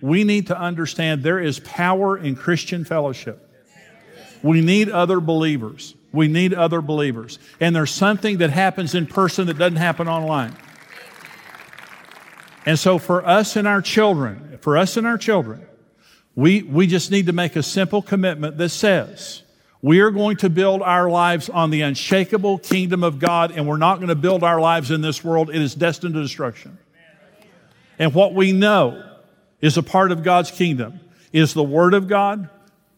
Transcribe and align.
we 0.00 0.24
need 0.24 0.46
to 0.48 0.58
understand 0.58 1.22
there 1.22 1.38
is 1.38 1.60
power 1.60 2.16
in 2.16 2.36
Christian 2.36 2.84
fellowship. 2.84 3.46
We 4.42 4.60
need 4.60 4.88
other 4.88 5.20
believers. 5.20 5.94
We 6.12 6.28
need 6.28 6.54
other 6.54 6.80
believers. 6.80 7.38
And 7.60 7.76
there's 7.76 7.90
something 7.90 8.38
that 8.38 8.50
happens 8.50 8.94
in 8.94 9.06
person 9.06 9.46
that 9.46 9.58
doesn't 9.58 9.76
happen 9.76 10.08
online. 10.08 10.56
And 12.66 12.78
so 12.78 12.98
for 12.98 13.26
us 13.26 13.56
and 13.56 13.66
our 13.68 13.82
children, 13.82 14.58
for 14.60 14.76
us 14.76 14.96
and 14.96 15.06
our 15.06 15.18
children, 15.18 15.66
we, 16.34 16.62
we 16.62 16.86
just 16.86 17.10
need 17.10 17.26
to 17.26 17.32
make 17.32 17.56
a 17.56 17.62
simple 17.62 18.02
commitment 18.02 18.58
that 18.58 18.68
says, 18.70 19.42
we 19.82 20.00
are 20.00 20.10
going 20.10 20.36
to 20.38 20.50
build 20.50 20.82
our 20.82 21.08
lives 21.08 21.48
on 21.48 21.70
the 21.70 21.80
unshakable 21.82 22.58
kingdom 22.58 23.02
of 23.02 23.18
God, 23.18 23.52
and 23.52 23.66
we're 23.66 23.78
not 23.78 23.96
going 23.96 24.08
to 24.08 24.14
build 24.14 24.42
our 24.42 24.60
lives 24.60 24.90
in 24.90 25.00
this 25.00 25.24
world. 25.24 25.48
It 25.48 25.60
is 25.60 25.74
destined 25.74 26.14
to 26.14 26.22
destruction. 26.22 26.78
And 27.98 28.14
what 28.14 28.34
we 28.34 28.52
know 28.52 29.09
is 29.60 29.76
a 29.76 29.82
part 29.82 30.12
of 30.12 30.22
God's 30.22 30.50
kingdom 30.50 31.00
is 31.32 31.54
the 31.54 31.62
Word 31.62 31.94
of 31.94 32.08
God, 32.08 32.48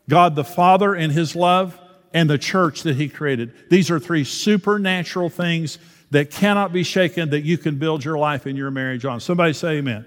God 0.09 0.37
the 0.37 0.45
Father 0.45 0.95
and 0.95 1.13
His 1.13 1.37
love, 1.37 1.79
and 2.15 2.29
the 2.29 2.39
church 2.39 2.83
that 2.83 2.97
He 2.97 3.09
created. 3.09 3.53
These 3.71 3.91
are 3.91 3.99
three 3.99 4.25
supernatural 4.25 5.29
things 5.29 5.79
that 6.11 6.31
cannot 6.31 6.73
be 6.73 6.83
shaken 6.83 7.31
that 7.31 7.41
you 7.41 7.59
can 7.59 7.79
build 7.79 8.05
your 8.05 8.19
life 8.19 8.47
and 8.47 8.57
your 8.57 8.71
marriage 8.71 9.05
on. 9.05 9.21
Somebody 9.21 9.53
say 9.53 9.79
amen. 9.79 10.07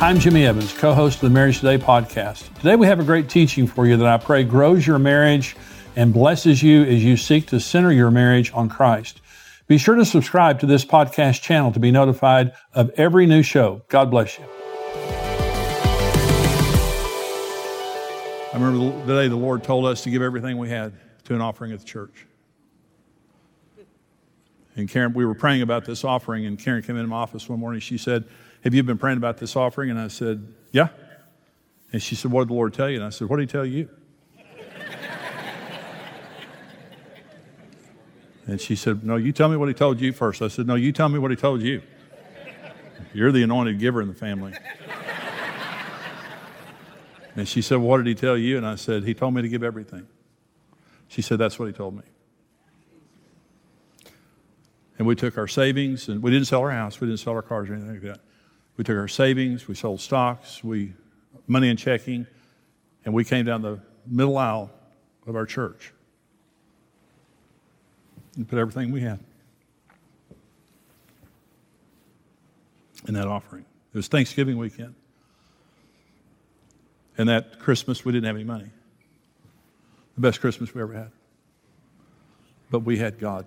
I'm 0.00 0.18
Jimmy 0.18 0.46
Evans, 0.46 0.72
co 0.72 0.94
host 0.94 1.16
of 1.16 1.28
the 1.28 1.30
Marriage 1.30 1.60
Today 1.60 1.76
podcast. 1.76 2.52
Today 2.56 2.74
we 2.74 2.86
have 2.86 3.00
a 3.00 3.04
great 3.04 3.28
teaching 3.28 3.66
for 3.66 3.86
you 3.86 3.96
that 3.98 4.06
I 4.06 4.16
pray 4.16 4.44
grows 4.44 4.86
your 4.86 4.98
marriage 4.98 5.56
and 5.94 6.12
blesses 6.12 6.62
you 6.62 6.84
as 6.84 7.04
you 7.04 7.16
seek 7.16 7.48
to 7.48 7.60
center 7.60 7.92
your 7.92 8.10
marriage 8.10 8.50
on 8.54 8.68
Christ. 8.68 9.20
Be 9.70 9.78
sure 9.78 9.94
to 9.94 10.04
subscribe 10.04 10.58
to 10.58 10.66
this 10.66 10.84
podcast 10.84 11.42
channel 11.42 11.70
to 11.70 11.78
be 11.78 11.92
notified 11.92 12.54
of 12.74 12.90
every 12.96 13.24
new 13.24 13.40
show. 13.40 13.82
God 13.88 14.10
bless 14.10 14.36
you. 14.36 14.44
I 18.52 18.54
remember 18.54 19.06
the 19.06 19.14
day 19.14 19.28
the 19.28 19.36
Lord 19.36 19.62
told 19.62 19.86
us 19.86 20.02
to 20.02 20.10
give 20.10 20.22
everything 20.22 20.58
we 20.58 20.70
had 20.70 20.92
to 21.22 21.36
an 21.36 21.40
offering 21.40 21.70
at 21.70 21.78
the 21.78 21.84
church. 21.84 22.26
And 24.74 24.88
Karen, 24.88 25.12
we 25.12 25.24
were 25.24 25.36
praying 25.36 25.62
about 25.62 25.84
this 25.84 26.02
offering, 26.02 26.46
and 26.46 26.58
Karen 26.58 26.82
came 26.82 26.96
into 26.96 27.06
my 27.06 27.18
office 27.18 27.48
one 27.48 27.60
morning. 27.60 27.78
She 27.78 27.96
said, 27.96 28.24
Have 28.64 28.74
you 28.74 28.82
been 28.82 28.98
praying 28.98 29.18
about 29.18 29.38
this 29.38 29.54
offering? 29.54 29.88
And 29.88 30.00
I 30.00 30.08
said, 30.08 30.52
Yeah. 30.72 30.88
And 31.92 32.02
she 32.02 32.16
said, 32.16 32.32
What 32.32 32.40
did 32.40 32.48
the 32.48 32.54
Lord 32.54 32.74
tell 32.74 32.90
you? 32.90 32.96
And 32.96 33.04
I 33.04 33.10
said, 33.10 33.28
What 33.28 33.36
did 33.36 33.48
He 33.48 33.52
tell 33.52 33.64
you? 33.64 33.88
And 38.46 38.60
she 38.60 38.74
said, 38.74 39.04
No, 39.04 39.16
you 39.16 39.32
tell 39.32 39.48
me 39.48 39.56
what 39.56 39.68
He 39.68 39.74
told 39.74 40.00
you 40.00 40.12
first. 40.12 40.42
I 40.42 40.48
said, 40.48 40.66
No, 40.66 40.74
you 40.74 40.92
tell 40.92 41.08
me 41.08 41.18
what 41.18 41.30
He 41.30 41.36
told 41.36 41.62
you. 41.62 41.82
You're 43.12 43.32
the 43.32 43.42
anointed 43.42 43.78
giver 43.78 44.00
in 44.00 44.08
the 44.08 44.14
family. 44.14 44.52
and 47.36 47.48
she 47.48 47.62
said, 47.62 47.78
What 47.78 47.98
did 47.98 48.06
He 48.06 48.14
tell 48.14 48.36
you? 48.36 48.56
And 48.56 48.66
I 48.66 48.76
said, 48.76 49.04
He 49.04 49.14
told 49.14 49.34
me 49.34 49.42
to 49.42 49.48
give 49.48 49.62
everything. 49.62 50.06
She 51.08 51.22
said, 51.22 51.38
That's 51.38 51.58
what 51.58 51.66
he 51.66 51.72
told 51.72 51.96
me. 51.96 52.02
And 54.98 55.06
we 55.06 55.14
took 55.14 55.38
our 55.38 55.48
savings, 55.48 56.08
and 56.08 56.22
we 56.22 56.30
didn't 56.30 56.46
sell 56.46 56.60
our 56.60 56.70
house, 56.70 57.00
we 57.00 57.06
didn't 57.06 57.20
sell 57.20 57.32
our 57.32 57.42
cars 57.42 57.70
or 57.70 57.74
anything 57.74 57.92
like 57.92 58.02
that. 58.02 58.20
We 58.76 58.84
took 58.84 58.96
our 58.96 59.08
savings, 59.08 59.66
we 59.66 59.74
sold 59.74 60.00
stocks, 60.00 60.62
we 60.62 60.92
money 61.46 61.68
in 61.68 61.76
checking, 61.76 62.26
and 63.04 63.14
we 63.14 63.24
came 63.24 63.44
down 63.44 63.62
the 63.62 63.80
middle 64.06 64.36
aisle 64.36 64.70
of 65.26 65.36
our 65.36 65.46
church 65.46 65.92
and 68.36 68.48
put 68.48 68.58
everything 68.58 68.90
we 68.90 69.00
had 69.00 69.20
in 73.06 73.14
that 73.14 73.26
offering. 73.26 73.64
It 73.92 73.96
was 73.96 74.08
Thanksgiving 74.08 74.56
weekend. 74.58 74.94
And 77.18 77.28
that 77.28 77.58
Christmas, 77.58 78.04
we 78.04 78.12
didn't 78.12 78.26
have 78.26 78.36
any 78.36 78.44
money 78.44 78.70
the 80.14 80.20
best 80.20 80.40
Christmas 80.40 80.74
we 80.74 80.82
ever 80.82 80.92
had. 80.92 81.10
But 82.70 82.80
we 82.80 82.98
had 82.98 83.18
God. 83.18 83.46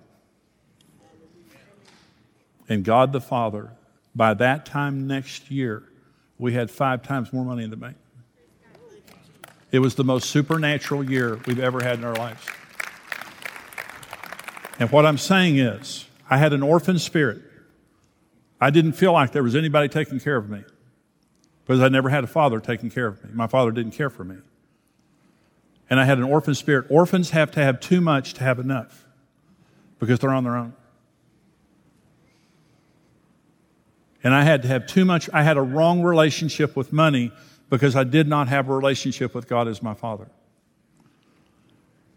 And 2.68 2.84
God 2.84 3.12
the 3.12 3.20
Father, 3.20 3.70
by 4.14 4.34
that 4.34 4.66
time 4.66 5.06
next 5.06 5.50
year, 5.50 5.84
we 6.38 6.52
had 6.52 6.70
five 6.70 7.02
times 7.02 7.32
more 7.32 7.44
money 7.44 7.64
in 7.64 7.70
the 7.70 7.76
bank. 7.76 7.96
It 9.70 9.78
was 9.80 9.94
the 9.94 10.04
most 10.04 10.30
supernatural 10.30 11.08
year 11.08 11.38
we've 11.46 11.58
ever 11.58 11.82
had 11.82 11.98
in 11.98 12.04
our 12.04 12.14
lives. 12.14 12.44
And 14.78 14.90
what 14.90 15.06
I'm 15.06 15.18
saying 15.18 15.58
is, 15.58 16.06
I 16.28 16.38
had 16.38 16.52
an 16.52 16.62
orphan 16.62 16.98
spirit. 16.98 17.42
I 18.60 18.70
didn't 18.70 18.92
feel 18.92 19.12
like 19.12 19.32
there 19.32 19.42
was 19.42 19.54
anybody 19.54 19.88
taking 19.88 20.20
care 20.20 20.36
of 20.36 20.48
me 20.48 20.64
because 21.64 21.80
I 21.80 21.88
never 21.88 22.08
had 22.08 22.24
a 22.24 22.26
father 22.26 22.60
taking 22.60 22.90
care 22.90 23.06
of 23.06 23.22
me. 23.22 23.30
My 23.32 23.46
father 23.46 23.70
didn't 23.70 23.92
care 23.92 24.10
for 24.10 24.24
me 24.24 24.36
and 25.90 26.00
I 26.00 26.04
had 26.04 26.18
an 26.18 26.24
orphan 26.24 26.54
spirit. 26.54 26.86
Orphans 26.88 27.30
have 27.30 27.50
to 27.52 27.60
have 27.60 27.80
too 27.80 28.00
much 28.00 28.34
to 28.34 28.42
have 28.42 28.58
enough 28.58 29.04
because 29.98 30.18
they're 30.18 30.30
on 30.30 30.44
their 30.44 30.56
own. 30.56 30.74
And 34.22 34.34
I 34.34 34.42
had 34.42 34.62
to 34.62 34.68
have 34.68 34.86
too 34.86 35.04
much, 35.04 35.28
I 35.32 35.42
had 35.42 35.56
a 35.56 35.62
wrong 35.62 36.02
relationship 36.02 36.74
with 36.74 36.92
money 36.92 37.30
because 37.68 37.94
I 37.94 38.04
did 38.04 38.26
not 38.26 38.48
have 38.48 38.68
a 38.68 38.74
relationship 38.74 39.34
with 39.34 39.48
God 39.48 39.68
as 39.68 39.82
my 39.82 39.94
Father. 39.94 40.28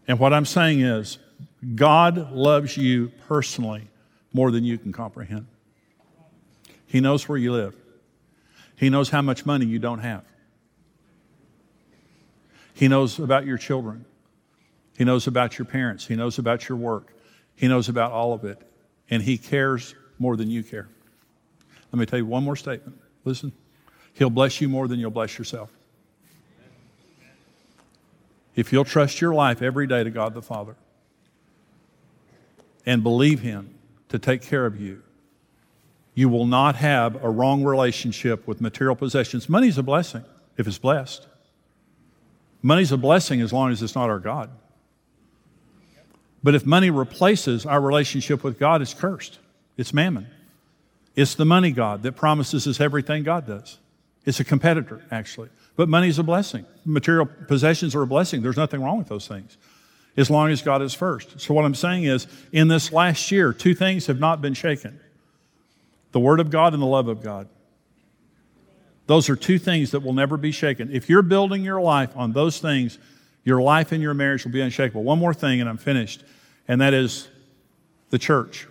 And 0.08 0.18
what 0.18 0.32
I'm 0.32 0.46
saying 0.46 0.80
is, 0.80 1.18
God 1.74 2.32
loves 2.32 2.76
you 2.76 3.12
personally 3.28 3.86
more 4.32 4.50
than 4.50 4.64
you 4.64 4.78
can 4.78 4.92
comprehend. 4.92 5.46
He 6.86 7.00
knows 7.00 7.28
where 7.28 7.38
you 7.38 7.52
live, 7.52 7.76
He 8.74 8.88
knows 8.88 9.10
how 9.10 9.22
much 9.22 9.46
money 9.46 9.66
you 9.66 9.78
don't 9.78 10.00
have. 10.00 10.24
He 12.74 12.88
knows 12.88 13.18
about 13.18 13.44
your 13.44 13.58
children. 13.58 14.04
He 14.96 15.04
knows 15.04 15.26
about 15.26 15.58
your 15.58 15.66
parents. 15.66 16.06
He 16.06 16.16
knows 16.16 16.38
about 16.38 16.68
your 16.68 16.78
work. 16.78 17.12
He 17.54 17.68
knows 17.68 17.88
about 17.88 18.12
all 18.12 18.32
of 18.32 18.44
it. 18.44 18.60
And 19.10 19.22
He 19.22 19.36
cares 19.36 19.94
more 20.18 20.36
than 20.36 20.50
you 20.50 20.62
care. 20.62 20.88
Let 21.92 22.00
me 22.00 22.06
tell 22.06 22.18
you 22.18 22.26
one 22.26 22.44
more 22.44 22.56
statement. 22.56 22.98
Listen. 23.24 23.52
He'll 24.14 24.30
bless 24.30 24.60
you 24.60 24.68
more 24.68 24.88
than 24.88 24.98
you'll 24.98 25.12
bless 25.12 25.38
yourself. 25.38 25.70
If 28.58 28.72
you'll 28.72 28.84
trust 28.84 29.20
your 29.20 29.32
life 29.32 29.62
every 29.62 29.86
day 29.86 30.02
to 30.02 30.10
God 30.10 30.34
the 30.34 30.42
Father 30.42 30.74
and 32.84 33.04
believe 33.04 33.38
Him 33.38 33.72
to 34.08 34.18
take 34.18 34.42
care 34.42 34.66
of 34.66 34.80
you, 34.80 35.00
you 36.12 36.28
will 36.28 36.44
not 36.44 36.74
have 36.74 37.22
a 37.22 37.30
wrong 37.30 37.62
relationship 37.62 38.48
with 38.48 38.60
material 38.60 38.96
possessions. 38.96 39.48
Money's 39.48 39.78
a 39.78 39.84
blessing 39.84 40.24
if 40.56 40.66
it's 40.66 40.76
blessed. 40.76 41.24
Money's 42.60 42.90
a 42.90 42.96
blessing 42.96 43.40
as 43.42 43.52
long 43.52 43.70
as 43.70 43.80
it's 43.80 43.94
not 43.94 44.10
our 44.10 44.18
God. 44.18 44.50
But 46.42 46.56
if 46.56 46.66
money 46.66 46.90
replaces 46.90 47.64
our 47.64 47.80
relationship 47.80 48.42
with 48.42 48.58
God, 48.58 48.82
it's 48.82 48.92
cursed. 48.92 49.38
It's 49.76 49.94
mammon. 49.94 50.26
It's 51.14 51.36
the 51.36 51.44
money 51.44 51.70
God 51.70 52.02
that 52.02 52.16
promises 52.16 52.66
us 52.66 52.80
everything 52.80 53.22
God 53.22 53.46
does. 53.46 53.78
It's 54.28 54.40
a 54.40 54.44
competitor, 54.44 55.00
actually. 55.10 55.48
But 55.74 55.88
money 55.88 56.08
is 56.08 56.18
a 56.18 56.22
blessing. 56.22 56.66
Material 56.84 57.24
possessions 57.24 57.94
are 57.94 58.02
a 58.02 58.06
blessing. 58.06 58.42
There's 58.42 58.58
nothing 58.58 58.82
wrong 58.82 58.98
with 58.98 59.08
those 59.08 59.26
things 59.26 59.56
as 60.18 60.28
long 60.28 60.50
as 60.50 60.60
God 60.60 60.82
is 60.82 60.92
first. 60.92 61.40
So, 61.40 61.54
what 61.54 61.64
I'm 61.64 61.74
saying 61.74 62.04
is, 62.04 62.26
in 62.52 62.68
this 62.68 62.92
last 62.92 63.30
year, 63.32 63.54
two 63.54 63.74
things 63.74 64.06
have 64.06 64.20
not 64.20 64.42
been 64.42 64.52
shaken 64.52 65.00
the 66.12 66.20
Word 66.20 66.40
of 66.40 66.50
God 66.50 66.74
and 66.74 66.82
the 66.82 66.86
love 66.86 67.08
of 67.08 67.22
God. 67.22 67.48
Those 69.06 69.30
are 69.30 69.36
two 69.36 69.58
things 69.58 69.92
that 69.92 70.00
will 70.00 70.12
never 70.12 70.36
be 70.36 70.52
shaken. 70.52 70.90
If 70.92 71.08
you're 71.08 71.22
building 71.22 71.64
your 71.64 71.80
life 71.80 72.14
on 72.14 72.34
those 72.34 72.58
things, 72.58 72.98
your 73.44 73.62
life 73.62 73.92
and 73.92 74.02
your 74.02 74.12
marriage 74.12 74.44
will 74.44 74.52
be 74.52 74.60
unshakable. 74.60 75.04
One 75.04 75.18
more 75.18 75.32
thing, 75.32 75.58
and 75.58 75.70
I'm 75.70 75.78
finished, 75.78 76.22
and 76.68 76.82
that 76.82 76.92
is 76.92 77.28
the 78.10 78.18
church. 78.18 78.66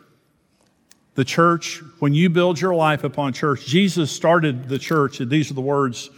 The 1.17 1.25
church, 1.25 1.81
when 1.97 2.13
you 2.13 2.29
build 2.29 2.61
your 2.61 2.75
life 2.75 3.03
upon 3.03 3.33
church, 3.33 3.65
Jesus 3.65 4.11
started 4.11 4.69
the 4.69 4.77
church, 4.77 5.17
these 5.17 5.49
are 5.49 5.55
the 5.55 5.61
words 5.61 6.11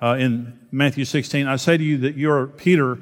uh, 0.00 0.18
in 0.20 0.56
Matthew 0.70 1.04
16 1.04 1.48
I 1.48 1.56
say 1.56 1.76
to 1.76 1.82
you 1.82 1.98
that 1.98 2.16
you're 2.16 2.46
Peter, 2.46 2.96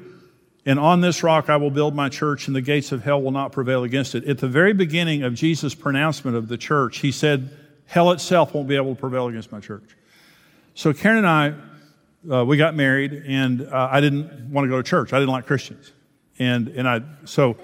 and 0.65 0.79
on 0.79 1.01
this 1.01 1.21
rock 1.21 1.47
I 1.47 1.57
will 1.57 1.69
build 1.69 1.93
my 1.93 2.09
church, 2.09 2.47
and 2.47 2.55
the 2.55 2.61
gates 2.63 2.91
of 2.91 3.03
hell 3.03 3.21
will 3.21 3.29
not 3.29 3.51
prevail 3.51 3.83
against 3.83 4.15
it. 4.15 4.27
At 4.27 4.39
the 4.39 4.47
very 4.47 4.73
beginning 4.73 5.21
of 5.21 5.35
Jesus' 5.35 5.75
pronouncement 5.75 6.35
of 6.35 6.47
the 6.47 6.57
church, 6.57 6.97
he 6.97 7.11
said, 7.11 7.55
Hell 7.85 8.09
itself 8.09 8.55
won't 8.55 8.67
be 8.67 8.75
able 8.75 8.95
to 8.95 8.99
prevail 8.99 9.27
against 9.27 9.51
my 9.51 9.59
church. 9.59 9.95
So 10.73 10.93
Karen 10.93 11.19
and 11.19 11.27
I, 11.27 12.37
uh, 12.37 12.43
we 12.43 12.57
got 12.57 12.73
married, 12.73 13.13
and 13.27 13.67
uh, 13.67 13.89
I 13.91 14.01
didn't 14.01 14.51
want 14.51 14.65
to 14.65 14.69
go 14.69 14.77
to 14.77 14.83
church. 14.83 15.13
I 15.13 15.19
didn't 15.19 15.31
like 15.31 15.45
Christians, 15.45 15.91
and 16.39 16.69
and 16.69 16.89
I 16.89 17.03
so 17.25 17.55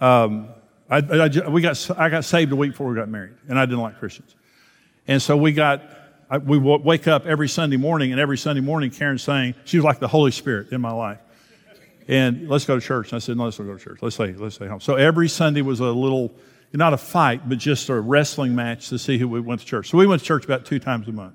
um, 0.00 0.48
I, 0.90 0.98
I, 0.98 1.48
we 1.48 1.60
got 1.60 1.90
I 1.98 2.08
got 2.08 2.24
saved 2.24 2.52
a 2.52 2.56
week 2.56 2.72
before 2.72 2.88
we 2.88 2.96
got 2.96 3.08
married, 3.08 3.34
and 3.48 3.58
I 3.58 3.66
didn't 3.66 3.80
like 3.80 3.98
Christians, 3.98 4.34
and 5.06 5.20
so 5.20 5.36
we 5.36 5.52
got. 5.52 5.82
I, 6.30 6.36
we 6.36 6.58
wake 6.58 7.08
up 7.08 7.24
every 7.24 7.48
Sunday 7.48 7.78
morning, 7.78 8.12
and 8.12 8.20
every 8.20 8.36
Sunday 8.36 8.60
morning, 8.60 8.90
Karen's 8.90 9.22
saying 9.22 9.54
she 9.64 9.78
was 9.78 9.84
like 9.84 9.98
the 9.98 10.08
Holy 10.08 10.30
Spirit 10.30 10.72
in 10.72 10.80
my 10.82 10.92
life. 10.92 11.20
And 12.06 12.50
let's 12.50 12.66
go 12.66 12.78
to 12.78 12.84
church. 12.84 13.12
And 13.12 13.16
I 13.16 13.18
said, 13.20 13.38
no, 13.38 13.44
let's 13.44 13.58
not 13.58 13.64
go 13.64 13.78
to 13.78 13.82
church. 13.82 13.98
Let's 14.02 14.16
stay, 14.16 14.34
let's 14.34 14.56
stay 14.56 14.66
home. 14.66 14.80
So 14.80 14.96
every 14.96 15.28
Sunday 15.28 15.62
was 15.62 15.80
a 15.80 15.86
little 15.86 16.34
not 16.72 16.92
a 16.92 16.98
fight, 16.98 17.48
but 17.48 17.58
just 17.58 17.88
a 17.88 17.98
wrestling 17.98 18.54
match 18.54 18.90
to 18.90 18.98
see 18.98 19.16
who 19.18 19.28
we 19.28 19.40
went 19.40 19.60
to 19.60 19.66
church. 19.66 19.88
So 19.88 19.96
we 19.96 20.06
went 20.06 20.20
to 20.20 20.26
church 20.26 20.44
about 20.44 20.66
two 20.66 20.78
times 20.78 21.08
a 21.08 21.12
month 21.12 21.34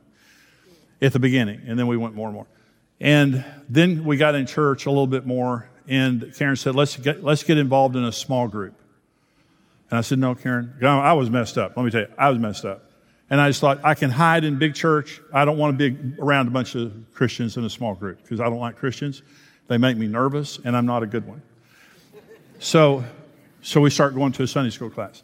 at 1.01 1.13
the 1.13 1.19
beginning, 1.19 1.61
and 1.65 1.77
then 1.77 1.87
we 1.87 1.97
went 1.97 2.13
more 2.13 2.27
and 2.27 2.35
more. 2.35 2.47
And 2.99 3.43
then 3.67 4.05
we 4.05 4.17
got 4.17 4.35
in 4.35 4.45
church 4.45 4.85
a 4.85 4.89
little 4.89 5.07
bit 5.07 5.25
more, 5.25 5.69
and 5.87 6.33
Karen 6.37 6.55
said, 6.55 6.75
let's 6.75 6.95
get, 6.97 7.23
let's 7.23 7.43
get 7.43 7.57
involved 7.57 7.95
in 7.95 8.03
a 8.03 8.11
small 8.11 8.47
group. 8.47 8.75
And 9.93 9.99
I 9.99 10.01
said, 10.01 10.17
no, 10.17 10.33
Karen, 10.33 10.73
I 10.81 11.13
was 11.13 11.29
messed 11.29 11.55
up. 11.55 11.77
Let 11.77 11.83
me 11.83 11.91
tell 11.91 12.01
you, 12.01 12.07
I 12.17 12.31
was 12.31 12.39
messed 12.39 12.65
up. 12.65 12.89
And 13.29 13.39
I 13.39 13.49
just 13.49 13.61
thought, 13.61 13.79
I 13.83 13.93
can 13.93 14.09
hide 14.09 14.43
in 14.43 14.57
big 14.57 14.73
church. 14.73 15.21
I 15.31 15.45
don't 15.45 15.59
want 15.59 15.77
to 15.77 15.91
be 15.91 16.19
around 16.19 16.47
a 16.47 16.49
bunch 16.49 16.73
of 16.73 16.91
Christians 17.13 17.57
in 17.57 17.63
a 17.63 17.69
small 17.69 17.93
group 17.93 18.23
because 18.23 18.39
I 18.39 18.45
don't 18.45 18.57
like 18.57 18.75
Christians. 18.75 19.21
They 19.67 19.77
make 19.77 19.95
me 19.95 20.07
nervous, 20.07 20.57
and 20.65 20.75
I'm 20.75 20.87
not 20.87 21.03
a 21.03 21.05
good 21.05 21.27
one. 21.27 21.43
So, 22.57 23.03
so 23.61 23.81
we 23.81 23.91
start 23.91 24.15
going 24.15 24.31
to 24.31 24.41
a 24.41 24.47
Sunday 24.47 24.71
school 24.71 24.89
class. 24.89 25.21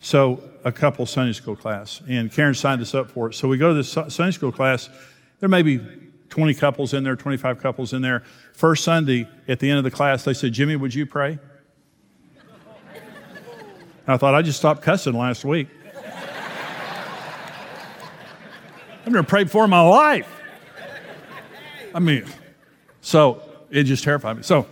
So 0.00 0.42
a 0.62 0.72
couple 0.72 1.06
Sunday 1.06 1.32
school 1.32 1.56
class, 1.56 2.02
and 2.06 2.30
Karen 2.30 2.52
signed 2.52 2.82
us 2.82 2.94
up 2.94 3.10
for 3.10 3.28
it. 3.28 3.34
So 3.34 3.48
we 3.48 3.56
go 3.56 3.68
to 3.68 3.74
this 3.76 3.92
Sunday 4.14 4.32
school 4.32 4.52
class. 4.52 4.90
There 5.40 5.48
may 5.48 5.62
be 5.62 5.80
20 6.28 6.52
couples 6.52 6.92
in 6.92 7.02
there, 7.02 7.16
25 7.16 7.62
couples 7.62 7.94
in 7.94 8.02
there. 8.02 8.24
First 8.52 8.84
Sunday, 8.84 9.26
at 9.48 9.58
the 9.58 9.70
end 9.70 9.78
of 9.78 9.84
the 9.84 9.90
class, 9.90 10.24
they 10.24 10.34
said, 10.34 10.52
Jimmy, 10.52 10.76
would 10.76 10.94
you 10.94 11.06
pray? 11.06 11.38
I 14.06 14.16
thought, 14.16 14.34
I 14.34 14.42
just 14.42 14.58
stopped 14.58 14.82
cussing 14.82 15.14
last 15.14 15.44
week. 15.44 15.68
I've 19.04 19.12
never 19.12 19.26
prayed 19.26 19.50
for 19.50 19.66
my 19.66 19.80
life. 19.80 20.28
I 21.94 21.98
mean, 21.98 22.24
so 23.00 23.42
it 23.70 23.84
just 23.84 24.04
terrified 24.04 24.36
me. 24.36 24.42
So 24.42 24.66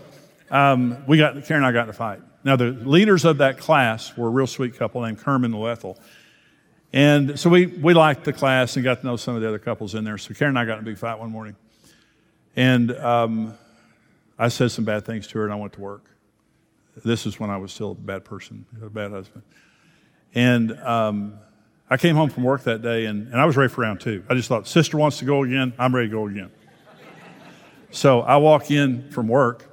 um, 0.51 1.05
we 1.07 1.19
got, 1.19 1.45
Karen 1.45 1.63
and 1.63 1.67
I 1.67 1.73
got 1.73 1.85
in 1.85 1.91
a 1.91 1.93
fight. 1.93 2.21
Now, 2.43 2.57
the 2.57 2.67
leaders 2.67 3.25
of 3.25 3.39
that 3.39 3.59
class 3.59 4.17
were 4.17 4.29
a 4.29 4.31
real 4.31 4.47
sweet 4.47 4.77
couple 4.77 5.03
named 5.03 5.19
Kerman 5.19 5.53
and 5.53 5.65
Ethel. 5.65 5.99
And 6.93 7.39
so 7.39 7.51
we, 7.51 7.67
we 7.67 7.95
liked 7.95 8.25
the 8.25 8.33
class 8.33 8.77
and 8.77 8.85
got 8.85 9.01
to 9.01 9.07
know 9.07 9.17
some 9.17 9.37
of 9.37 9.43
the 9.43 9.49
other 9.49 9.59
couples 9.59 9.95
in 9.95 10.05
there. 10.05 10.19
So 10.19 10.35
Karen 10.35 10.51
and 10.51 10.59
I 10.59 10.65
got 10.65 10.79
in 10.79 10.81
a 10.81 10.85
big 10.85 10.99
fight 10.99 11.19
one 11.19 11.31
morning. 11.31 11.57
And 12.57 12.93
um, 12.97 13.55
I 14.39 14.49
said 14.49 14.71
some 14.71 14.85
bad 14.85 15.05
things 15.05 15.27
to 15.29 15.39
her 15.39 15.45
and 15.45 15.53
I 15.53 15.57
went 15.57 15.75
to 15.75 15.81
work. 15.81 16.05
This 17.05 17.27
is 17.27 17.41
when 17.41 17.51
I 17.51 17.57
was 17.57 17.73
still 17.73 17.93
a 17.93 17.95
bad 17.95 18.25
person, 18.25 18.67
a 18.83 18.91
bad 18.91 19.11
husband. 19.11 19.43
And 20.35 20.79
um, 20.81 21.39
I 21.89 21.97
came 21.97 22.15
home 22.15 22.31
from 22.31 22.45
work 22.45 22.65
that 22.65 22.83
day 22.83 23.07
and, 23.07 23.29
and 23.33 23.41
I 23.41 23.45
was 23.45 23.57
ready 23.57 23.73
for 23.73 23.81
round 23.81 24.01
two. 24.01 24.25
I 24.29 24.35
just 24.35 24.49
thought, 24.49 24.69
sister 24.69 24.97
wants 24.97 25.19
to 25.19 25.25
go 25.25 25.43
again, 25.43 25.73
I'm 25.79 25.95
ready 25.95 26.09
to 26.09 26.13
go 26.13 26.27
again. 26.27 26.51
so 27.91 28.21
I 28.21 28.37
walk 28.37 28.71
in 28.71 29.11
from 29.11 29.29
work 29.29 29.67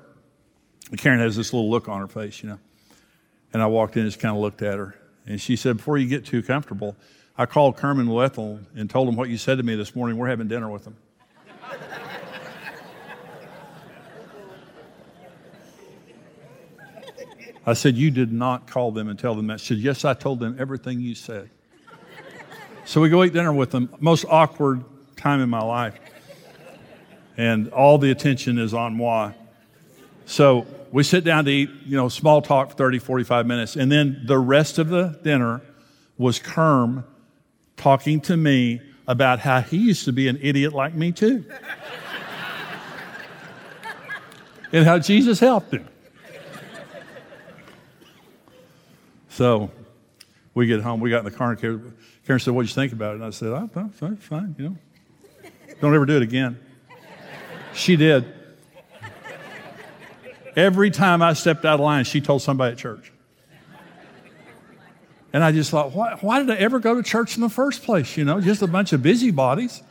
and 0.90 1.00
Karen 1.00 1.20
has 1.20 1.36
this 1.36 1.54
little 1.54 1.70
look 1.70 1.88
on 1.88 2.00
her 2.00 2.08
face, 2.08 2.42
you 2.42 2.50
know. 2.50 2.60
And 3.54 3.62
I 3.62 3.68
walked 3.68 3.96
in 3.96 4.04
and 4.04 4.12
just 4.12 4.22
kind 4.22 4.36
of 4.36 4.42
looked 4.42 4.62
at 4.62 4.78
her. 4.78 4.96
And 5.26 5.40
she 5.40 5.56
said, 5.56 5.78
Before 5.78 5.98
you 5.98 6.08
get 6.08 6.26
too 6.26 6.42
comfortable, 6.42 6.96
I 7.38 7.46
called 7.46 7.78
Kerman 7.78 8.08
Lethel 8.08 8.60
and 8.76 8.90
told 8.90 9.08
him 9.08 9.16
what 9.16 9.30
you 9.30 9.38
said 9.38 9.58
to 9.58 9.64
me 9.64 9.76
this 9.76 9.96
morning. 9.96 10.18
We're 10.18 10.28
having 10.28 10.48
dinner 10.48 10.70
with 10.70 10.84
them. 10.84 10.96
I 17.68 17.74
said, 17.74 17.98
You 17.98 18.10
did 18.10 18.32
not 18.32 18.66
call 18.66 18.94
them 18.94 19.10
and 19.10 19.20
tell 19.20 19.36
them 19.36 19.48
that. 19.48 19.60
She 19.60 19.76
said, 19.76 19.80
Yes, 19.80 20.06
I 20.06 20.14
told 20.14 20.40
them 20.40 20.56
everything 20.58 21.02
you 21.02 21.14
said. 21.14 21.50
So 22.86 23.02
we 23.02 23.10
go 23.10 23.22
eat 23.26 23.34
dinner 23.34 23.52
with 23.52 23.72
them. 23.72 23.94
Most 24.00 24.24
awkward 24.30 24.86
time 25.18 25.42
in 25.42 25.50
my 25.50 25.62
life. 25.62 26.00
And 27.36 27.70
all 27.72 27.98
the 27.98 28.10
attention 28.10 28.58
is 28.58 28.74
on 28.74 28.96
moi. 28.96 29.34
So 30.26 30.66
we 30.94 31.04
sit 31.04 31.26
down 31.26 31.44
to 31.46 31.52
eat, 31.52 31.70
you 31.86 31.98
know, 31.98 32.08
small 32.08 32.42
talk 32.42 32.72
for 32.72 32.78
30, 32.78 33.00
45 33.00 33.46
minutes. 33.46 33.76
And 33.76 33.92
then 33.92 34.24
the 34.26 34.40
rest 34.40 34.80
of 34.80 34.88
the 34.88 35.20
dinner 35.22 35.62
was 36.18 36.40
Kerm 36.40 37.04
talking 37.76 38.22
to 38.22 38.38
me 38.38 38.82
about 39.06 39.40
how 39.40 39.60
he 39.60 39.78
used 39.78 40.06
to 40.06 40.14
be 40.14 40.30
an 40.30 40.40
idiot 40.42 40.74
like 40.74 40.96
me 40.96 41.12
too. 41.12 41.44
and 44.72 44.86
how 44.86 44.98
Jesus 44.98 45.42
helped 45.42 45.74
him. 45.74 45.86
So 49.38 49.70
we 50.56 50.66
get 50.66 50.82
home, 50.82 51.00
we 51.00 51.12
got 51.12 51.20
in 51.20 51.26
the 51.26 51.30
car, 51.30 51.52
and 51.52 51.62
Karen, 51.62 51.96
Karen 52.26 52.40
said, 52.40 52.56
What'd 52.56 52.72
you 52.72 52.74
think 52.74 52.92
about 52.92 53.12
it? 53.12 53.16
And 53.18 53.26
I 53.26 53.30
said, 53.30 53.50
Oh, 53.50 53.70
fine, 53.94 54.18
fine, 54.18 54.56
you 54.58 54.70
know. 54.70 54.78
Don't 55.80 55.94
ever 55.94 56.08
do 56.08 56.16
it 56.16 56.24
again. 56.24 56.60
She 57.76 57.96
did. 57.98 58.34
Every 60.56 60.90
time 60.90 61.22
I 61.22 61.34
stepped 61.34 61.66
out 61.66 61.76
of 61.76 61.82
line, 61.82 62.04
she 62.04 62.20
told 62.20 62.42
somebody 62.42 62.72
at 62.72 62.80
church. 62.80 63.12
And 65.32 65.44
I 65.44 65.52
just 65.52 65.70
thought, 65.70 65.92
why, 65.92 66.18
why 66.22 66.40
did 66.40 66.50
I 66.50 66.56
ever 66.56 66.80
go 66.80 66.96
to 66.96 67.04
church 67.04 67.36
in 67.36 67.42
the 67.42 67.50
first 67.50 67.84
place? 67.84 68.18
You 68.18 68.26
know, 68.26 68.42
just 68.42 68.64
a 68.64 68.68
bunch 68.68 68.92
of 68.92 69.04
busybodies. 69.04 69.84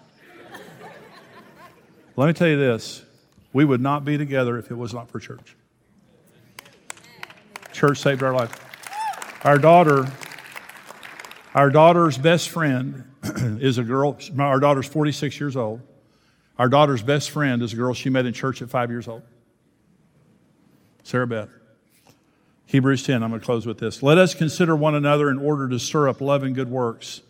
Let 2.16 2.26
me 2.26 2.32
tell 2.32 2.48
you 2.48 2.58
this 2.58 3.04
we 3.52 3.64
would 3.64 3.80
not 3.80 4.04
be 4.04 4.18
together 4.18 4.58
if 4.58 4.72
it 4.72 4.74
was 4.74 4.92
not 4.92 5.08
for 5.08 5.20
church. 5.20 5.54
Church 7.72 8.00
saved 8.00 8.24
our 8.24 8.32
life. 8.32 8.65
Our 9.46 9.58
daughter, 9.58 10.10
our 11.54 11.70
daughter's 11.70 12.18
best 12.18 12.48
friend 12.48 13.04
is 13.62 13.78
a 13.78 13.84
girl. 13.84 14.18
Our 14.36 14.58
daughter's 14.58 14.88
46 14.88 15.38
years 15.38 15.56
old. 15.56 15.82
Our 16.58 16.68
daughter's 16.68 17.00
best 17.00 17.30
friend 17.30 17.62
is 17.62 17.72
a 17.72 17.76
girl 17.76 17.94
she 17.94 18.10
met 18.10 18.26
in 18.26 18.32
church 18.32 18.60
at 18.60 18.68
five 18.70 18.90
years 18.90 19.06
old. 19.06 19.22
Sarah 21.04 21.28
Beth. 21.28 21.48
Hebrews 22.64 23.04
10, 23.04 23.22
I'm 23.22 23.30
going 23.30 23.38
to 23.38 23.46
close 23.46 23.66
with 23.66 23.78
this. 23.78 24.02
Let 24.02 24.18
us 24.18 24.34
consider 24.34 24.74
one 24.74 24.96
another 24.96 25.30
in 25.30 25.38
order 25.38 25.68
to 25.68 25.78
stir 25.78 26.08
up 26.08 26.20
love 26.20 26.42
and 26.42 26.52
good 26.52 26.68
works, 26.68 27.20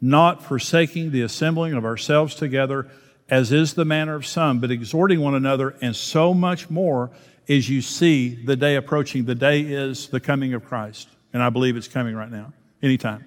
not 0.00 0.42
forsaking 0.42 1.12
the 1.12 1.22
assembling 1.22 1.74
of 1.74 1.84
ourselves 1.84 2.34
together, 2.34 2.90
as 3.28 3.52
is 3.52 3.74
the 3.74 3.84
manner 3.84 4.16
of 4.16 4.26
some, 4.26 4.58
but 4.58 4.72
exhorting 4.72 5.20
one 5.20 5.36
another, 5.36 5.76
and 5.80 5.94
so 5.94 6.34
much 6.34 6.68
more 6.68 7.12
as 7.48 7.70
you 7.70 7.80
see 7.80 8.34
the 8.34 8.56
day 8.56 8.74
approaching. 8.74 9.24
The 9.24 9.36
day 9.36 9.60
is 9.60 10.08
the 10.08 10.18
coming 10.18 10.52
of 10.52 10.64
Christ, 10.64 11.08
and 11.32 11.42
I 11.42 11.50
believe 11.50 11.76
it's 11.76 11.88
coming 11.88 12.14
right 12.14 12.30
now, 12.30 12.52
anytime. 12.82 13.24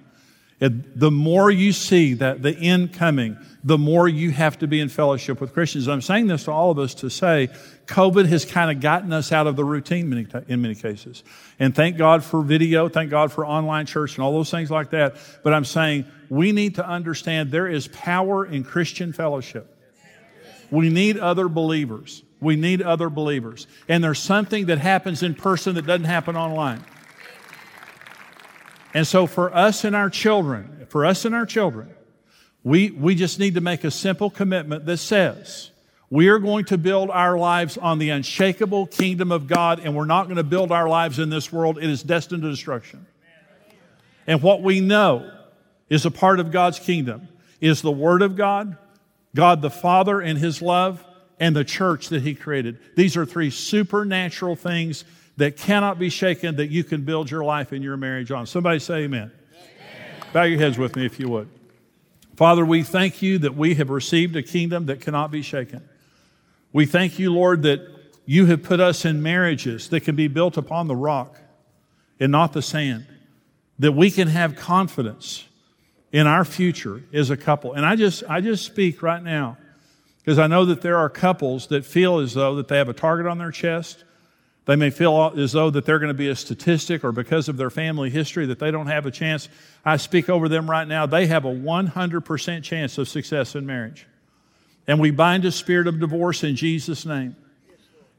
It, 0.60 0.98
the 0.98 1.10
more 1.10 1.50
you 1.50 1.72
see 1.72 2.14
that 2.14 2.42
the 2.42 2.56
end 2.56 2.94
coming, 2.94 3.36
the 3.64 3.76
more 3.76 4.08
you 4.08 4.30
have 4.30 4.58
to 4.60 4.66
be 4.66 4.80
in 4.80 4.88
fellowship 4.88 5.40
with 5.40 5.52
Christians. 5.52 5.88
I'm 5.88 6.00
saying 6.00 6.28
this 6.28 6.44
to 6.44 6.52
all 6.52 6.70
of 6.70 6.78
us 6.78 6.94
to 6.96 7.10
say 7.10 7.48
COVID 7.86 8.26
has 8.26 8.44
kind 8.44 8.70
of 8.70 8.80
gotten 8.80 9.12
us 9.12 9.32
out 9.32 9.46
of 9.46 9.56
the 9.56 9.64
routine 9.64 10.08
many, 10.08 10.26
in 10.48 10.62
many 10.62 10.74
cases. 10.74 11.24
And 11.58 11.74
thank 11.74 11.96
God 11.96 12.22
for 12.22 12.40
video, 12.40 12.88
thank 12.88 13.10
God 13.10 13.32
for 13.32 13.44
online 13.44 13.86
church 13.86 14.14
and 14.14 14.24
all 14.24 14.32
those 14.32 14.50
things 14.50 14.70
like 14.70 14.90
that. 14.90 15.16
But 15.42 15.54
I'm 15.54 15.64
saying 15.64 16.06
we 16.28 16.52
need 16.52 16.76
to 16.76 16.86
understand 16.86 17.50
there 17.50 17.68
is 17.68 17.88
power 17.88 18.46
in 18.46 18.64
Christian 18.64 19.12
fellowship. 19.12 19.70
We 20.70 20.88
need 20.88 21.18
other 21.18 21.48
believers. 21.48 22.22
We 22.40 22.56
need 22.56 22.80
other 22.80 23.08
believers. 23.10 23.66
And 23.88 24.04
there's 24.04 24.18
something 24.18 24.66
that 24.66 24.78
happens 24.78 25.22
in 25.22 25.34
person 25.34 25.74
that 25.74 25.86
doesn't 25.86 26.04
happen 26.04 26.36
online. 26.36 26.84
And 28.94 29.06
so 29.06 29.26
for 29.26 29.54
us 29.54 29.84
and 29.84 29.94
our 29.94 30.08
children, 30.08 30.86
for 30.88 31.04
us 31.04 31.24
and 31.24 31.34
our 31.34 31.44
children, 31.44 31.90
we, 32.62 32.92
we 32.92 33.16
just 33.16 33.38
need 33.38 33.56
to 33.56 33.60
make 33.60 33.84
a 33.84 33.90
simple 33.90 34.30
commitment 34.30 34.86
that 34.86 34.98
says, 34.98 35.70
we 36.10 36.28
are 36.28 36.38
going 36.38 36.66
to 36.66 36.78
build 36.78 37.10
our 37.10 37.36
lives 37.36 37.76
on 37.76 37.98
the 37.98 38.10
unshakable 38.10 38.86
kingdom 38.86 39.32
of 39.32 39.48
God, 39.48 39.80
and 39.80 39.96
we're 39.96 40.04
not 40.04 40.24
going 40.24 40.36
to 40.36 40.44
build 40.44 40.70
our 40.70 40.88
lives 40.88 41.18
in 41.18 41.28
this 41.28 41.52
world. 41.52 41.76
It 41.76 41.90
is 41.90 42.02
destined 42.04 42.42
to 42.42 42.50
destruction. 42.50 43.04
And 44.26 44.40
what 44.40 44.62
we 44.62 44.80
know 44.80 45.30
is 45.90 46.06
a 46.06 46.10
part 46.10 46.40
of 46.40 46.52
God's 46.52 46.78
kingdom 46.78 47.28
is 47.60 47.82
the 47.82 47.90
Word 47.90 48.22
of 48.22 48.36
God, 48.36 48.76
God 49.34 49.60
the 49.60 49.70
Father 49.70 50.20
and 50.20 50.38
His 50.38 50.62
love, 50.62 51.04
and 51.40 51.56
the 51.56 51.64
church 51.64 52.10
that 52.10 52.22
He 52.22 52.34
created. 52.34 52.78
These 52.94 53.16
are 53.16 53.26
three 53.26 53.50
supernatural 53.50 54.54
things 54.54 55.04
that 55.36 55.56
cannot 55.56 55.98
be 55.98 56.08
shaken 56.08 56.56
that 56.56 56.68
you 56.68 56.84
can 56.84 57.02
build 57.02 57.30
your 57.30 57.44
life 57.44 57.72
and 57.72 57.82
your 57.82 57.96
marriage 57.96 58.30
on. 58.30 58.46
Somebody 58.46 58.78
say 58.78 59.04
amen. 59.04 59.32
amen. 59.52 60.26
Bow 60.32 60.42
your 60.44 60.58
heads 60.58 60.78
with 60.78 60.96
me 60.96 61.04
if 61.04 61.18
you 61.18 61.28
would. 61.28 61.48
Father, 62.36 62.64
we 62.64 62.82
thank 62.82 63.22
you 63.22 63.38
that 63.38 63.54
we 63.56 63.74
have 63.74 63.90
received 63.90 64.36
a 64.36 64.42
kingdom 64.42 64.86
that 64.86 65.00
cannot 65.00 65.30
be 65.30 65.42
shaken. 65.42 65.88
We 66.72 66.86
thank 66.86 67.18
you, 67.18 67.32
Lord, 67.32 67.62
that 67.62 67.80
you 68.26 68.46
have 68.46 68.62
put 68.62 68.80
us 68.80 69.04
in 69.04 69.22
marriages 69.22 69.88
that 69.90 70.00
can 70.00 70.16
be 70.16 70.28
built 70.28 70.56
upon 70.56 70.88
the 70.88 70.96
rock 70.96 71.38
and 72.18 72.32
not 72.32 72.52
the 72.52 72.62
sand, 72.62 73.06
that 73.78 73.92
we 73.92 74.10
can 74.10 74.28
have 74.28 74.56
confidence 74.56 75.44
in 76.12 76.26
our 76.26 76.44
future 76.44 77.02
as 77.12 77.30
a 77.30 77.36
couple. 77.36 77.74
And 77.74 77.84
I 77.84 77.96
just, 77.96 78.22
I 78.28 78.40
just 78.40 78.64
speak 78.64 79.02
right 79.02 79.22
now 79.22 79.58
because 80.18 80.38
I 80.38 80.46
know 80.46 80.64
that 80.64 80.80
there 80.80 80.96
are 80.96 81.10
couples 81.10 81.66
that 81.68 81.84
feel 81.84 82.18
as 82.18 82.34
though 82.34 82.54
that 82.56 82.68
they 82.68 82.78
have 82.78 82.88
a 82.88 82.94
target 82.94 83.26
on 83.26 83.38
their 83.38 83.50
chest 83.50 84.04
they 84.66 84.76
may 84.76 84.90
feel 84.90 85.34
as 85.36 85.52
though 85.52 85.68
that 85.70 85.84
they're 85.84 85.98
going 85.98 86.08
to 86.08 86.14
be 86.14 86.28
a 86.28 86.36
statistic 86.36 87.04
or 87.04 87.12
because 87.12 87.48
of 87.48 87.56
their 87.56 87.70
family 87.70 88.08
history 88.08 88.46
that 88.46 88.58
they 88.58 88.70
don't 88.70 88.86
have 88.86 89.04
a 89.04 89.10
chance. 89.10 89.48
I 89.84 89.98
speak 89.98 90.30
over 90.30 90.48
them 90.48 90.70
right 90.70 90.88
now. 90.88 91.04
They 91.04 91.26
have 91.26 91.44
a 91.44 91.54
100% 91.54 92.62
chance 92.62 92.96
of 92.96 93.08
success 93.08 93.54
in 93.54 93.66
marriage. 93.66 94.06
And 94.86 95.00
we 95.00 95.10
bind 95.10 95.44
a 95.44 95.52
spirit 95.52 95.86
of 95.86 96.00
divorce 96.00 96.44
in 96.44 96.56
Jesus' 96.56 97.04
name. 97.04 97.36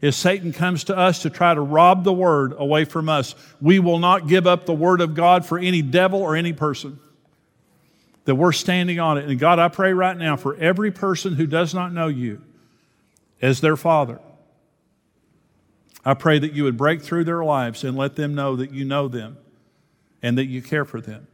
If 0.02 0.14
Satan 0.14 0.54
comes 0.54 0.84
to 0.86 0.98
us 0.98 1.24
to 1.24 1.32
try 1.32 1.54
to 1.54 1.62
rob 1.62 2.04
the 2.04 2.14
word 2.14 2.54
away 2.58 2.86
from 2.86 3.10
us, 3.10 3.34
we 3.60 3.80
will 3.80 3.98
not 3.98 4.28
give 4.28 4.46
up 4.46 4.66
the 4.66 4.74
word 4.74 5.02
of 5.02 5.16
God 5.16 5.46
for 5.46 5.58
any 5.58 5.82
devil 5.82 6.22
or 6.22 6.36
any 6.36 6.54
person. 6.54 7.00
That 8.26 8.36
we're 8.36 8.52
standing 8.52 9.00
on 9.00 9.18
it. 9.18 9.26
And 9.26 9.40
God, 9.40 9.58
I 9.58 9.68
pray 9.68 9.94
right 9.94 10.18
now 10.18 10.36
for 10.36 10.56
every 10.58 10.92
person 10.92 11.34
who 11.34 11.48
does 11.48 11.74
not 11.74 11.92
know 11.92 12.08
you 12.08 12.42
as 13.42 13.62
their 13.62 13.76
father. 13.76 14.20
I 16.06 16.14
pray 16.14 16.38
that 16.38 16.54
you 16.54 16.64
would 16.66 16.78
break 16.78 17.02
through 17.02 17.24
their 17.24 17.44
lives 17.44 17.84
and 17.84 17.98
let 17.98 18.16
them 18.16 18.36
know 18.36 18.56
that 18.58 18.72
you 18.72 18.86
know 18.86 19.08
them 19.08 19.38
and 20.22 20.38
that 20.38 20.46
you 20.46 20.62
care 20.62 20.86
for 20.86 21.02
them 21.02 21.28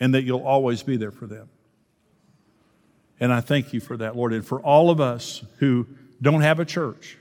and 0.00 0.14
that 0.14 0.22
you'll 0.22 0.46
always 0.46 0.82
be 0.82 0.96
there 0.96 1.10
for 1.10 1.26
them. 1.26 1.48
And 3.20 3.32
I 3.32 3.40
thank 3.40 3.72
you 3.72 3.80
for 3.80 3.96
that, 3.98 4.16
Lord. 4.16 4.32
And 4.32 4.46
for 4.46 4.60
all 4.60 4.90
of 4.90 5.00
us 5.00 5.42
who 5.58 5.86
don't 6.20 6.40
have 6.40 6.60
a 6.60 6.64
church, 6.64 7.16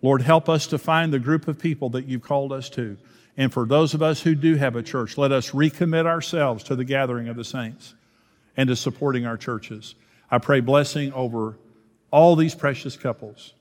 Lord, 0.00 0.22
help 0.22 0.48
us 0.48 0.66
to 0.68 0.78
find 0.78 1.12
the 1.12 1.18
group 1.18 1.48
of 1.48 1.58
people 1.58 1.90
that 1.90 2.06
you've 2.06 2.22
called 2.22 2.52
us 2.52 2.70
to. 2.70 2.96
And 3.36 3.52
for 3.52 3.66
those 3.66 3.94
of 3.94 4.02
us 4.02 4.22
who 4.22 4.34
do 4.34 4.56
have 4.56 4.76
a 4.76 4.82
church, 4.82 5.16
let 5.16 5.32
us 5.32 5.50
recommit 5.50 6.06
ourselves 6.06 6.64
to 6.64 6.76
the 6.76 6.84
gathering 6.84 7.28
of 7.28 7.36
the 7.36 7.44
saints 7.44 7.94
and 8.56 8.68
to 8.68 8.76
supporting 8.76 9.26
our 9.26 9.36
churches. 9.36 9.94
I 10.30 10.38
pray 10.38 10.60
blessing 10.60 11.12
over 11.12 11.56
all 12.10 12.36
these 12.36 12.54
precious 12.54 12.96
couples 12.96 13.54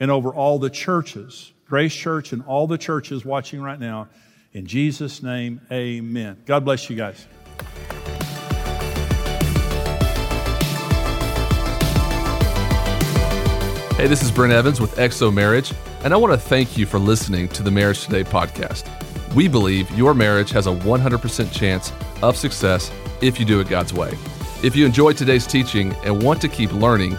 and 0.00 0.10
over 0.10 0.30
all 0.30 0.58
the 0.58 0.70
churches, 0.70 1.52
Grace 1.66 1.94
Church 1.94 2.32
and 2.32 2.42
all 2.46 2.66
the 2.66 2.78
churches 2.78 3.24
watching 3.24 3.60
right 3.60 3.78
now. 3.78 4.08
In 4.52 4.66
Jesus' 4.66 5.22
name, 5.22 5.60
amen. 5.70 6.42
God 6.46 6.64
bless 6.64 6.88
you 6.88 6.96
guys. 6.96 7.26
Hey, 13.96 14.06
this 14.06 14.22
is 14.22 14.30
Brent 14.30 14.52
Evans 14.52 14.80
with 14.80 14.94
XO 14.94 15.34
Marriage, 15.34 15.72
and 16.04 16.14
I 16.14 16.16
want 16.16 16.32
to 16.32 16.38
thank 16.38 16.78
you 16.78 16.86
for 16.86 17.00
listening 17.00 17.48
to 17.48 17.64
the 17.64 17.70
Marriage 17.70 18.04
Today 18.04 18.22
podcast. 18.22 18.88
We 19.34 19.48
believe 19.48 19.90
your 19.90 20.14
marriage 20.14 20.50
has 20.50 20.68
a 20.68 20.70
100% 20.70 21.52
chance 21.52 21.92
of 22.22 22.36
success 22.36 22.92
if 23.20 23.40
you 23.40 23.44
do 23.44 23.58
it 23.58 23.68
God's 23.68 23.92
way. 23.92 24.16
If 24.62 24.76
you 24.76 24.86
enjoyed 24.86 25.16
today's 25.16 25.48
teaching 25.48 25.92
and 26.04 26.22
want 26.22 26.40
to 26.42 26.48
keep 26.48 26.72
learning, 26.72 27.18